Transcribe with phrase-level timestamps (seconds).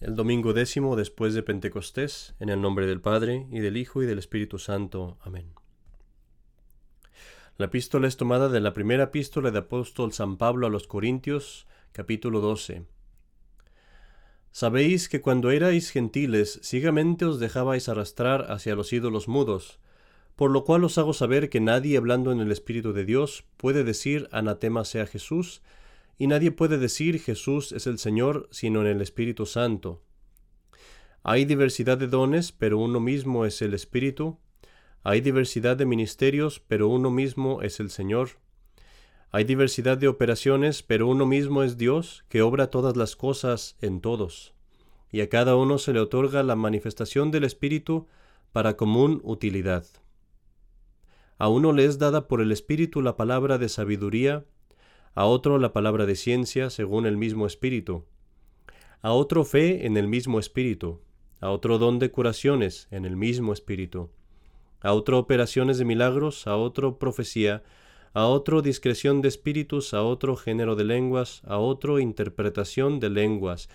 [0.00, 4.06] el domingo décimo después de Pentecostés, en el nombre del Padre, y del Hijo, y
[4.06, 5.18] del Espíritu Santo.
[5.20, 5.52] Amén.
[7.58, 11.66] La epístola es tomada de la primera epístola de apóstol San Pablo a los Corintios,
[11.92, 12.86] capítulo 12.
[14.52, 19.80] Sabéis que cuando erais gentiles, ciegamente os dejabais arrastrar hacia los ídolos mudos,
[20.34, 23.84] por lo cual os hago saber que nadie hablando en el Espíritu de Dios puede
[23.84, 25.60] decir anatema sea Jesús,
[26.20, 30.02] y nadie puede decir Jesús es el Señor sino en el Espíritu Santo.
[31.22, 34.36] Hay diversidad de dones, pero uno mismo es el Espíritu.
[35.02, 38.32] Hay diversidad de ministerios, pero uno mismo es el Señor.
[39.30, 44.02] Hay diversidad de operaciones, pero uno mismo es Dios, que obra todas las cosas en
[44.02, 44.52] todos.
[45.10, 48.08] Y a cada uno se le otorga la manifestación del Espíritu
[48.52, 49.86] para común utilidad.
[51.38, 54.44] A uno le es dada por el Espíritu la palabra de sabiduría,
[55.14, 58.04] a otro la palabra de ciencia según el mismo espíritu,
[59.02, 61.00] a otro fe en el mismo espíritu,
[61.40, 64.10] a otro don de curaciones en el mismo espíritu,
[64.80, 67.62] a otro operaciones de milagros, a otro profecía,
[68.12, 73.68] a otro discreción de espíritus, a otro género de lenguas, a otro interpretación de lenguas.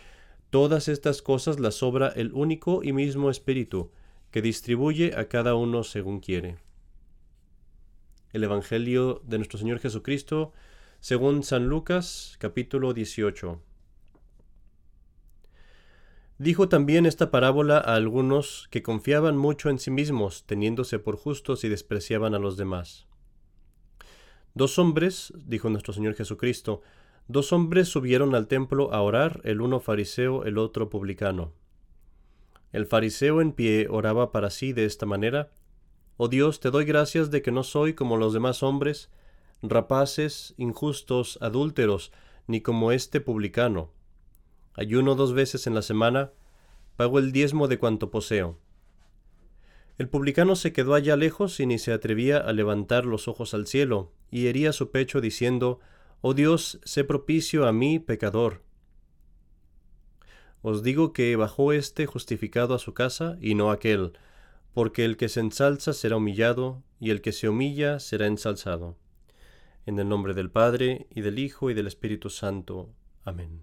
[0.50, 3.92] Todas estas cosas las sobra el único y mismo espíritu,
[4.32, 6.58] que distribuye a cada uno según quiere.
[8.34, 10.52] El Evangelio de nuestro Señor Jesucristo,
[11.00, 13.62] según San Lucas capítulo 18.
[16.38, 21.64] Dijo también esta parábola a algunos que confiaban mucho en sí mismos, teniéndose por justos
[21.64, 23.08] y despreciaban a los demás.
[24.54, 26.82] Dos hombres, dijo nuestro Señor Jesucristo,
[27.28, 31.54] dos hombres subieron al templo a orar, el uno fariseo, el otro publicano.
[32.74, 35.52] El fariseo en pie oraba para sí de esta manera,
[36.18, 39.10] Oh Dios, te doy gracias de que no soy como los demás hombres,
[39.70, 42.12] rapaces, injustos, adúlteros,
[42.48, 43.92] ni como este publicano.
[44.74, 46.32] Ayuno dos veces en la semana,
[46.96, 48.60] pago el diezmo de cuanto poseo.
[49.98, 53.66] El publicano se quedó allá lejos y ni se atrevía a levantar los ojos al
[53.66, 55.80] cielo, y hería su pecho diciendo,
[56.22, 58.62] Oh Dios, sé propicio a mí, pecador.
[60.62, 64.14] Os digo que bajó éste justificado a su casa, y no aquel,
[64.74, 68.98] porque el que se ensalza será humillado, y el que se humilla será ensalzado.
[69.86, 72.90] En el nombre del Padre, y del Hijo, y del Espíritu Santo.
[73.24, 73.62] Amén.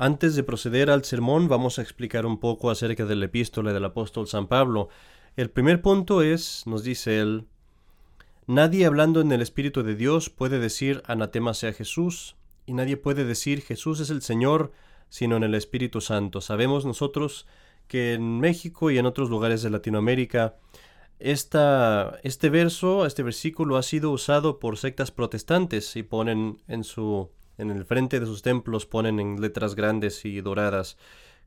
[0.00, 3.84] Antes de proceder al sermón, vamos a explicar un poco acerca de la epístola del
[3.84, 4.90] apóstol San Pablo.
[5.36, 7.46] El primer punto es, nos dice él,
[8.46, 13.24] nadie hablando en el Espíritu de Dios puede decir anatema sea Jesús, y nadie puede
[13.24, 14.70] decir Jesús es el Señor,
[15.08, 16.40] sino en el Espíritu Santo.
[16.40, 17.46] Sabemos nosotros
[17.88, 20.56] que en México y en otros lugares de Latinoamérica
[21.18, 27.30] esta, este verso, este versículo ha sido usado por sectas protestantes y ponen en su
[27.56, 30.96] en el frente de sus templos ponen en letras grandes y doradas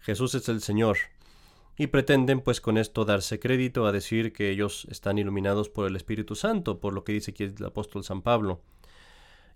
[0.02, 0.98] Jesús es el Señor
[1.78, 5.96] y pretenden pues con esto darse crédito a decir que ellos están iluminados por el
[5.96, 8.62] Espíritu Santo, por lo que dice aquí el apóstol San Pablo.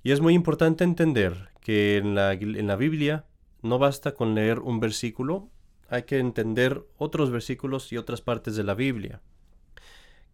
[0.02, 3.26] Y es muy importante entender que en la, en la Biblia
[3.62, 5.50] no basta con leer un versículo,
[5.90, 9.22] hay que entender otros versículos y otras partes de la Biblia.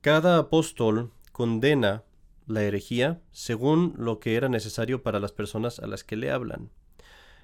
[0.02, 2.04] Cada apóstol condena
[2.48, 6.72] la herejía según lo que era necesario para las personas a las que le hablan.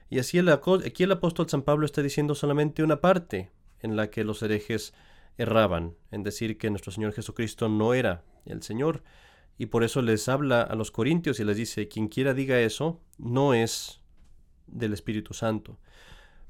[0.09, 3.51] Y así aquí el apóstol San Pablo está diciendo solamente una parte
[3.81, 4.95] en la que los herejes
[5.38, 9.03] erraban, en decir que nuestro Señor Jesucristo no era el Señor,
[9.59, 13.00] y por eso les habla a los corintios y les dice, quien quiera diga eso,
[13.19, 14.01] no es
[14.66, 15.78] del Espíritu Santo.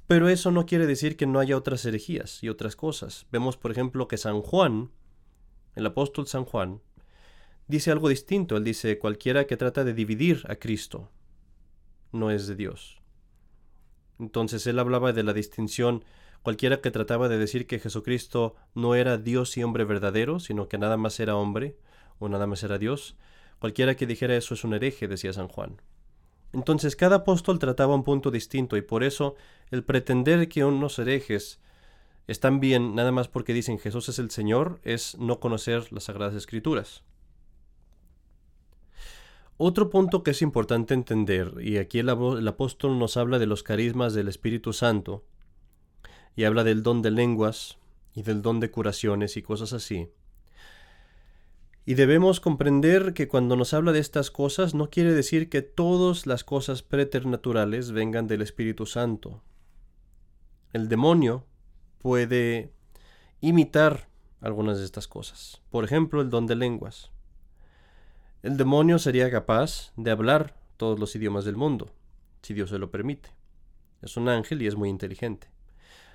[0.07, 3.27] Pero eso no quiere decir que no haya otras herejías y otras cosas.
[3.29, 4.91] Vemos, por ejemplo, que San Juan
[5.77, 6.81] el apóstol San Juan,
[7.67, 8.57] dice algo distinto.
[8.57, 11.09] Él dice, cualquiera que trata de dividir a Cristo
[12.11, 12.99] no es de Dios.
[14.19, 16.03] Entonces él hablaba de la distinción,
[16.41, 20.77] cualquiera que trataba de decir que Jesucristo no era Dios y hombre verdadero, sino que
[20.77, 21.77] nada más era hombre
[22.17, 23.15] o nada más era Dios,
[23.59, 25.81] cualquiera que dijera eso es un hereje, decía San Juan.
[26.53, 29.35] Entonces cada apóstol trataba un punto distinto y por eso
[29.69, 31.59] el pretender que unos herejes
[32.27, 36.35] están bien nada más porque dicen Jesús es el Señor, es no conocer las Sagradas
[36.35, 37.03] Escrituras.
[39.55, 43.63] Otro punto que es importante entender, y aquí el, el, apóstol nos habla de los
[43.63, 45.25] carismas del Espíritu Santo,
[46.35, 47.79] y habla del don de lenguas,
[48.13, 50.09] y del don de curaciones y cosas así.
[51.85, 56.27] Y debemos comprender que cuando nos habla de estas cosas no quiere decir que todas
[56.27, 59.41] las cosas preternaturales vengan del Espíritu Santo.
[60.73, 61.45] El demonio
[62.07, 62.71] puede
[63.41, 64.07] imitar
[64.39, 65.61] algunas de estas cosas.
[65.69, 67.11] Por ejemplo, el don de lenguas.
[68.43, 71.93] El demonio sería capaz de hablar todos los idiomas del mundo.
[72.43, 73.31] si Dios se lo permite.
[74.01, 75.49] Es un ángel y es muy inteligente.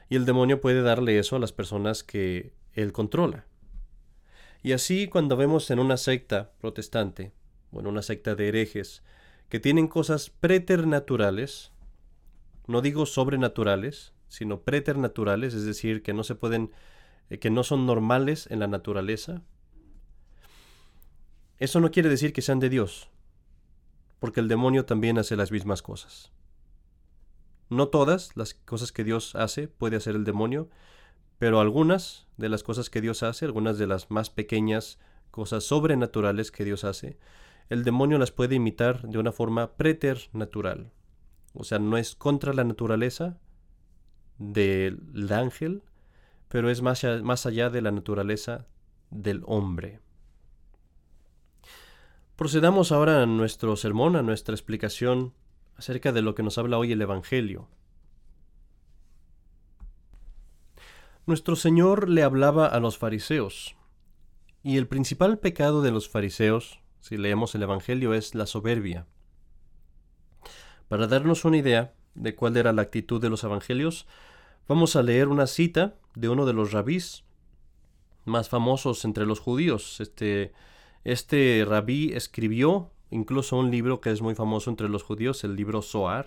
[0.09, 3.45] Y el demonio puede darle eso a las personas que él controla.
[4.63, 7.33] Y así cuando vemos en una secta protestante,
[7.71, 9.03] o en una secta de herejes,
[9.51, 11.71] que tienen cosas preternaturales,
[12.67, 16.71] no digo sobrenaturales, sino preternaturales, es decir, que no se pueden,
[17.29, 19.43] eh, que no son normales en la naturaleza,
[21.59, 23.11] eso no quiere decir que sean de Dios,
[24.21, 26.33] porque el demonio también hace las mismas cosas.
[27.69, 30.71] No todas las cosas que Dios hace puede hacer el demonio,
[31.39, 34.99] pero algunas de las cosas que Dios hace, algunas de las más pequeñas
[35.31, 37.19] cosas sobrenaturales que Dios hace,
[37.69, 40.91] el demonio las puede imitar de una forma preternatural.
[41.53, 43.39] O sea, no es contra la naturaleza
[44.39, 45.83] del ángel,
[46.49, 48.67] pero es más, más allá de la naturaleza
[49.11, 50.01] del hombre.
[52.37, 55.33] Procedamos ahora a nuestro sermón, a nuestra explicación
[55.77, 57.69] acerca de lo que nos habla hoy el Evangelio.
[61.25, 63.77] Nuestro Señor le hablaba a los fariseos,
[64.63, 69.07] y el principal pecado de los fariseos, si leemos el Evangelio, es la soberbia.
[70.89, 74.07] Para darnos una idea de cuál era la actitud de los evangelios,
[74.69, 77.25] vamos a leer una cita de uno de los rabís
[78.25, 80.01] más famosos entre los judíos.
[80.01, 80.53] Este,
[81.05, 85.83] este rabí escribió incluso un libro que es muy famoso entre los judíos, el libro
[85.83, 86.27] Zohar,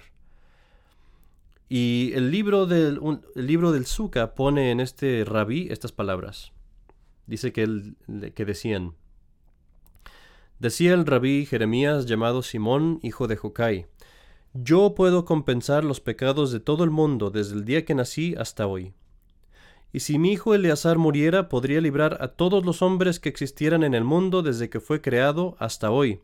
[1.67, 2.99] y el libro del,
[3.35, 3.85] el libro del
[4.35, 6.51] pone en este rabí estas palabras.
[7.25, 7.93] Dice que,
[8.35, 8.93] que decían,
[10.59, 13.87] Decía el rabí Jeremías llamado Simón, hijo de Jocai,
[14.57, 18.67] Yo puedo compensar los pecados de todo el mundo desde el día que nací hasta
[18.67, 18.93] hoy.
[19.91, 23.93] Y si mi hijo Eleazar muriera, podría librar a todos los hombres que existieran en
[23.93, 26.21] el mundo desde que fue creado hasta hoy.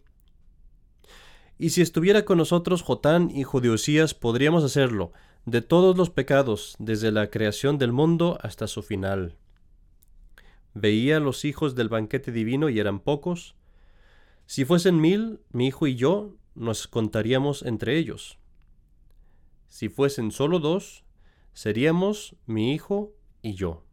[1.58, 3.78] Y si estuviera con nosotros Jotán, hijo de
[4.22, 5.12] podríamos hacerlo,
[5.46, 9.36] de todos los pecados, desde la creación del mundo hasta su final.
[10.74, 13.56] Veía los hijos del banquete divino y eran pocos.
[14.46, 18.38] Si fuesen mil, mi hijo y yo nos contaríamos entre ellos.
[19.68, 21.04] Si fuesen solo dos,
[21.54, 23.84] seríamos mi hijo y yo.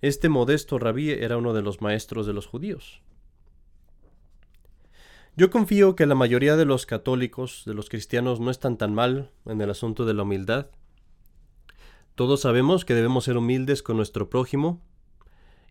[0.00, 3.02] Este modesto rabí era uno de los maestros de los judíos.
[5.36, 9.30] Yo confío que la mayoría de los católicos, de los cristianos, no están tan mal
[9.46, 10.70] en el asunto de la humildad.
[12.14, 14.82] Todos sabemos que debemos ser humildes con nuestro prójimo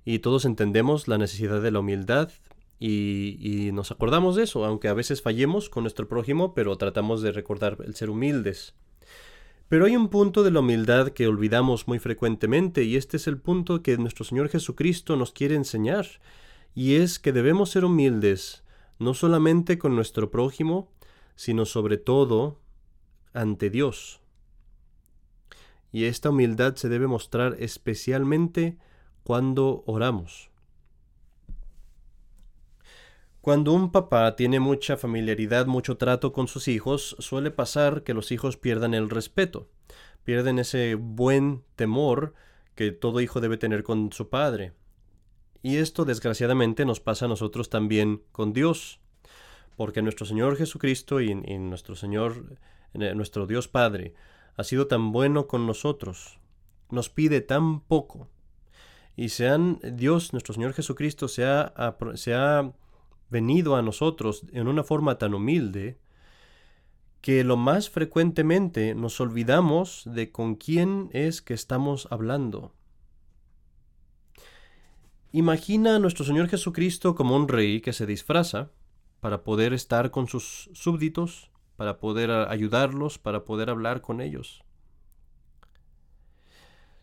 [0.05, 2.31] y todos entendemos la necesidad de la humildad
[2.79, 7.31] y, nos acordamos de eso, aunque a veces fallemos con nuestro prójimo, pero tratamos de
[7.31, 8.75] recordar el ser humildes.
[9.69, 13.37] Pero hay un punto de la humildad que olvidamos muy frecuentemente y este es el
[13.37, 16.07] punto que nuestro Señor Jesucristo nos quiere enseñar
[16.73, 18.63] y es que debemos ser humildes
[18.99, 20.91] no solamente con nuestro prójimo,
[21.35, 22.61] sino sobre todo
[23.33, 24.21] ante Dios.
[25.91, 28.77] Y esta humildad se debe mostrar especialmente
[29.23, 30.49] cuando oramos.
[33.47, 38.33] Cuando un papá tiene mucha familiaridad, mucho trato con sus hijos, suele pasar que los
[38.33, 39.69] hijos pierdan el respeto,
[40.25, 42.33] pierden ese buen temor
[42.75, 44.73] que todo hijo debe tener con su padre.
[45.63, 48.99] Y esto desgraciadamente nos pasa a nosotros también con Dios,
[49.77, 52.57] porque nuestro Señor Jesucristo y, nuestro Señor,
[52.95, 54.13] eh, nuestro Dios Padre,
[54.57, 56.37] ha sido tan bueno con nosotros,
[56.89, 58.27] nos pide tan poco,
[59.15, 61.73] y sean Dios, nuestro Señor Jesucristo, se ha,
[62.15, 62.73] se ha
[63.29, 65.99] venido a nosotros en una forma tan humilde,
[67.21, 72.73] que lo más frecuentemente nos olvidamos de con quién es que estamos hablando.
[75.31, 78.71] Imagina a nuestro Señor Jesucristo como un rey que se disfraza
[79.19, 84.63] para poder estar con sus súbditos, para poder ayudarlos, para poder hablar con ellos.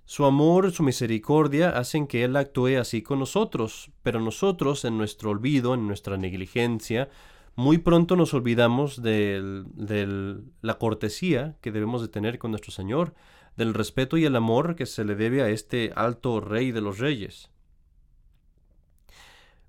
[0.07, 5.31] Su amor, su misericordia hacen que Él actúe así con nosotros, pero nosotros, en nuestro
[5.31, 7.09] olvido, en nuestra negligencia,
[7.57, 13.15] muy pronto nos olvidamos de, la cortesía que debemos de tener con nuestro Señor,
[13.57, 16.99] del respeto y el amor que se le debe a este alto Rey de los
[16.99, 17.51] Reyes.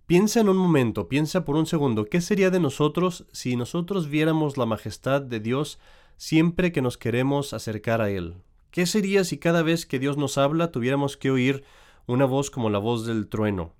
[0.08, 4.58] Piensa en un momento, piensa por un segundo, ¿qué sería de nosotros si nosotros viéramos
[4.58, 5.80] la majestad de Dios
[6.18, 8.36] siempre que nos queremos acercar a Él?
[8.75, 11.63] ¿Qué sería si cada vez que Dios nos habla tuviéramos que oír
[12.08, 13.72] una voz como la voz del trueno?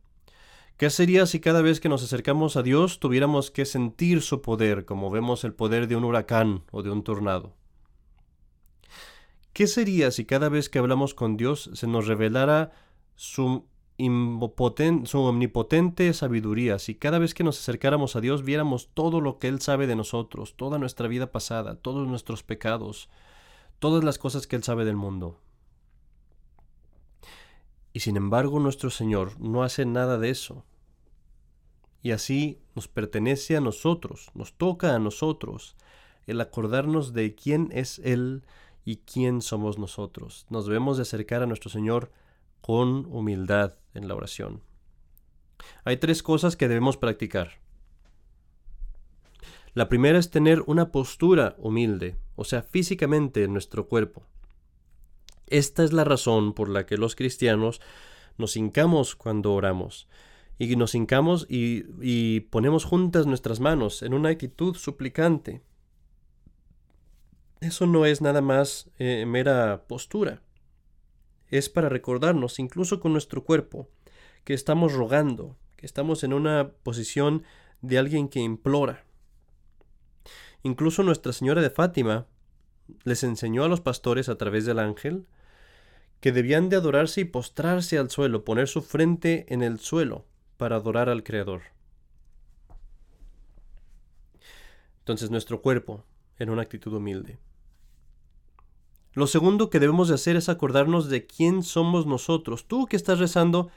[0.78, 4.86] ¿Qué sería si cada vez que nos acercamos a Dios tuviéramos que sentir su poder,
[4.86, 7.52] como vemos el poder de un huracán o de un tornado?
[9.52, 12.72] ¿Qué sería si cada vez que hablamos con Dios se nos revelara
[13.18, 13.66] su
[13.98, 19.50] su omnipotente sabiduría, si cada vez que nos acercáramos a Dios viéramos todo lo que
[19.50, 23.10] Él sabe de nosotros, toda nuestra vida pasada, todos nuestros pecados,
[23.86, 25.40] todas las cosas que Él sabe del mundo.
[27.94, 30.66] Y sin embargo nuestro Señor no hace nada de eso.
[32.02, 35.76] Y así nos pertenece a nosotros, nos toca a nosotros
[36.26, 38.44] el acordarnos de quién es Él
[38.86, 40.48] y quién somos nosotros.
[40.50, 42.12] Nos debemos de acercar a nuestro Señor
[42.62, 44.64] con humildad en la oración.
[45.84, 47.60] Hay tres cosas que debemos practicar.
[49.76, 54.24] La primera es tener una postura humilde, o sea, físicamente en nuestro cuerpo.
[55.48, 57.82] Esta es la razón por la que los cristianos
[58.38, 60.08] nos hincamos cuando oramos.
[60.58, 65.62] Y nos hincamos y, ponemos juntas nuestras manos en una actitud suplicante.
[67.60, 70.42] Eso no es nada más eh, mera postura
[71.50, 73.90] es para recordarnos, incluso con nuestro cuerpo,
[74.44, 77.44] que estamos rogando, que estamos en una posición
[77.82, 79.05] de alguien que implora.
[80.66, 82.26] Incluso Nuestra Señora de Fátima
[83.04, 85.28] les enseñó a los pastores a través del ángel
[86.22, 90.26] que debían de adorarse y postrarse al suelo, poner su frente en el suelo
[90.58, 91.62] para adorar al Creador.
[95.02, 96.04] Entonces nuestro cuerpo
[96.40, 97.38] en una actitud humilde.
[99.14, 102.66] Lo segundo que debemos de hacer es acordarnos de quién somos nosotros.
[102.66, 103.70] Tú que estás rezando,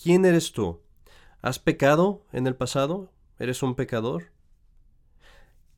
[0.00, 0.80] ¿quién eres tú?
[1.42, 3.10] ¿Has pecado en el pasado?
[3.40, 4.35] ¿Eres un pecador?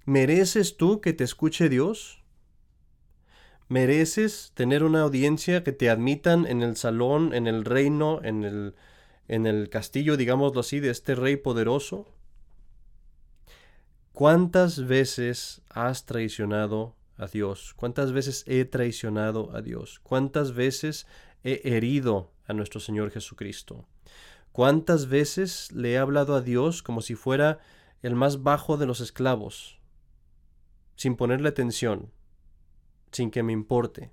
[0.09, 2.23] ¿Mereces tú que te escuche Dios?
[3.69, 8.75] ¿Mereces tener una audiencia que te admitan en el salón, en el reino, en el,
[9.29, 12.07] en el castillo, digámoslo así, de este rey poderoso?
[14.15, 17.75] ¿Cuántas veces has traicionado a Dios?
[17.77, 20.01] ¿Cuántas veces he traicionado a Dios?
[20.03, 21.07] ¿Cuántas veces
[21.45, 23.87] he herido a nuestro Señor Jesucristo?
[24.53, 27.59] ¿Cuántas veces le he hablado a Dios como si fuera
[28.01, 29.78] el más bajo de los esclavos,
[30.99, 32.11] sin ponerle atención,
[33.13, 34.11] sin que me importe,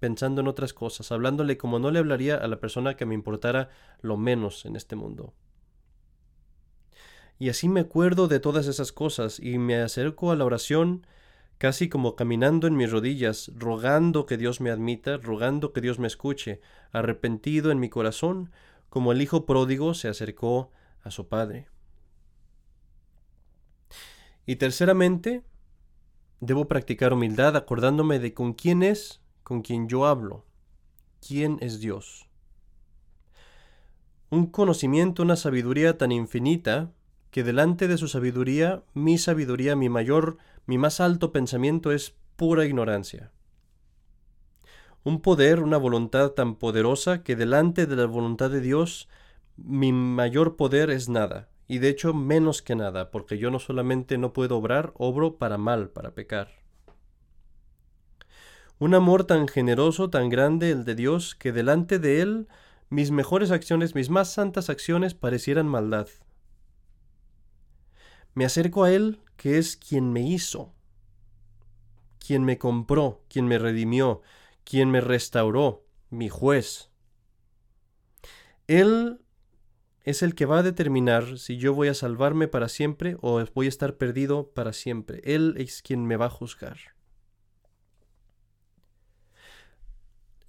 [0.00, 3.70] pensando en otras cosas, hablándole como no le hablaría a la persona que me importara
[4.02, 5.32] lo menos en este mundo?
[7.38, 11.06] Y así me acuerdo de todas esas cosas y me acerco a la oración
[11.56, 16.06] casi como caminando en mis rodillas, rogando que Dios me admita, rogando que Dios me
[16.06, 16.60] escuche,
[16.92, 18.52] arrepentido en mi corazón,
[18.90, 20.70] como el hijo pródigo se acercó
[21.02, 21.66] a su padre.
[24.44, 25.42] Y terceramente,
[26.40, 30.44] debo practicar humildad acordándome de con quién es con quien yo hablo,
[31.26, 32.28] quién es Dios.
[34.30, 36.90] Un conocimiento, una sabiduría tan infinita,
[37.30, 42.64] que delante de su sabiduría, mi sabiduría, mi mayor, mi más alto pensamiento es pura
[42.64, 43.32] ignorancia.
[45.04, 49.08] Un poder, una voluntad tan poderosa que delante de la voluntad de Dios,
[49.56, 54.18] mi mayor poder es nada, y de hecho menos que nada, porque yo no solamente
[54.18, 56.48] no puedo obrar, obro para mal, para pecar.
[58.78, 62.48] Un amor tan generoso, tan grande el de Dios, que delante de Él
[62.90, 66.08] mis mejores acciones, mis más santas acciones parecieran maldad.
[68.34, 70.72] Me acerco a Él, que es quien me hizo,
[72.18, 74.22] quien me compró, quien me redimió,
[74.64, 76.90] quien me restauró, mi juez.
[78.66, 79.23] Él
[80.04, 83.66] es el que va a determinar si yo voy a salvarme para siempre o voy
[83.66, 85.22] a estar perdido para siempre.
[85.24, 86.78] Él es quien me va a juzgar.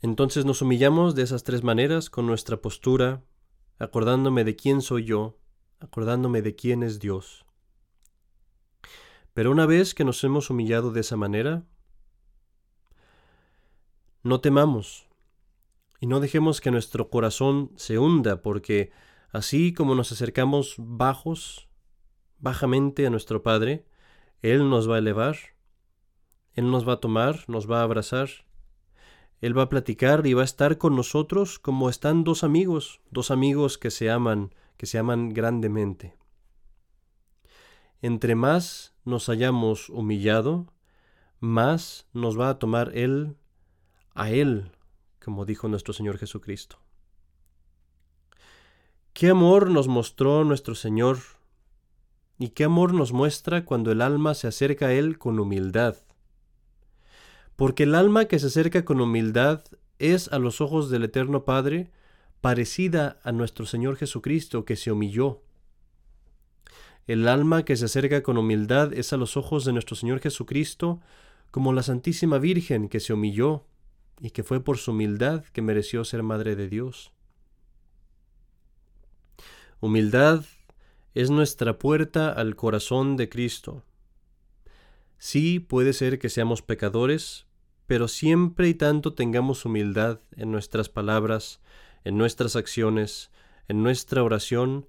[0.01, 3.23] Entonces nos humillamos de esas tres maneras con nuestra postura,
[3.79, 5.37] acordándome de quién soy yo,
[5.79, 7.45] acordándome de quién es Dios.
[9.33, 11.63] Pero una vez que nos hemos humillado de esa manera,
[14.21, 15.07] no temamos
[16.01, 18.91] y no dejemos que nuestro corazón se hunda, porque
[19.35, 21.67] así como nos acercamos bajos,
[22.39, 23.85] bajamente a nuestro Padre,
[24.41, 25.35] Él nos va a elevar,
[26.53, 28.29] Él nos va a tomar, nos va a abrazar,
[29.41, 33.29] Él va a platicar y va a estar con nosotros como están dos amigos, dos
[33.29, 36.15] amigos que se aman, que se aman grandemente.
[38.01, 40.71] Entre más nos hayamos humillado,
[41.41, 43.35] más nos va a tomar Él
[44.13, 44.71] a Él,
[45.21, 46.84] como dijo nuestro Señor Jesucristo.
[49.15, 51.17] Qué amor nos mostró nuestro Señor
[52.37, 55.95] y qué amor nos muestra cuando el alma se acerca a Él con humildad.
[57.55, 59.63] Porque el alma que se acerca con humildad
[59.97, 61.89] es a los ojos del Eterno Padre
[62.41, 65.41] parecida a nuestro Señor Jesucristo que se humilló
[67.07, 71.01] el alma que se acerca con humildad es a los ojos de nuestro Señor Jesucristo
[71.51, 73.63] como la Santísima Virgen que se humilló
[74.19, 77.14] y que fue por su humildad que mereció ser Madre de Dios.
[79.79, 80.43] Humildad
[81.13, 83.83] es nuestra puerta al corazón de Cristo.
[85.17, 87.45] Sí, puede ser que seamos pecadores,
[87.87, 91.61] pero siempre y tanto tengamos humildad en nuestras palabras,
[92.03, 93.31] en nuestras acciones,
[93.67, 94.87] en nuestra oración,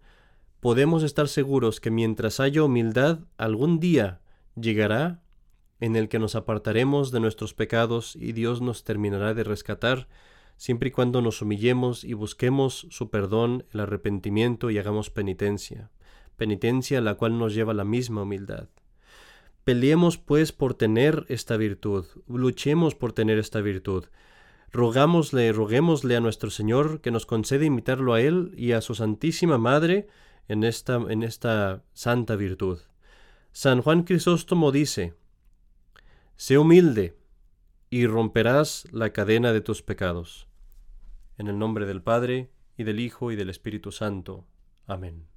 [0.60, 4.20] podemos estar seguros que mientras haya humildad, algún día
[4.54, 5.22] llegará
[5.80, 10.08] en el que nos apartaremos de nuestros pecados y Dios nos terminará de rescatar,
[10.56, 15.90] siempre y cuando nos humillemos y busquemos su perdón, el arrepentimiento y hagamos penitencia,
[16.36, 18.68] penitencia a la cual nos lleva la misma humildad.
[19.64, 24.04] Peleemos pues por tener esta virtud, luchemos por tener esta virtud.
[24.72, 29.58] Rogámosle, roguémosle a nuestro Señor que nos concede imitarlo a Él y a su Santísima
[29.58, 30.06] Madre
[30.48, 32.78] en esta, en esta santa virtud.
[33.52, 35.14] San Juan Crisóstomo dice,
[36.36, 37.16] Sé humilde
[37.90, 40.48] y romperás la cadena de tus pecados.
[41.38, 44.46] En el nombre del Padre, y del Hijo, y del Espíritu Santo.
[44.86, 45.35] Amén.